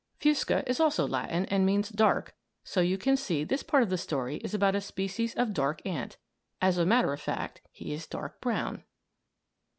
[0.19, 3.99] Fusca is also Latin, and means "dark"; so you can see this part of the
[3.99, 6.17] story is about a species of dark ant.
[6.59, 8.83] As a matter of fact he is dark brown.